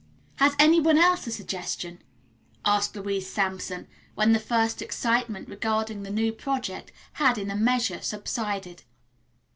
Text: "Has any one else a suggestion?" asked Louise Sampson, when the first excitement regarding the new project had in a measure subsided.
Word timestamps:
"Has 0.37 0.55
any 0.57 0.79
one 0.79 0.97
else 0.97 1.27
a 1.27 1.31
suggestion?" 1.31 2.01
asked 2.65 2.95
Louise 2.95 3.29
Sampson, 3.31 3.87
when 4.15 4.31
the 4.31 4.39
first 4.39 4.81
excitement 4.81 5.47
regarding 5.47 6.01
the 6.01 6.09
new 6.09 6.33
project 6.33 6.91
had 7.13 7.37
in 7.37 7.51
a 7.51 7.55
measure 7.55 8.01
subsided. 8.01 8.81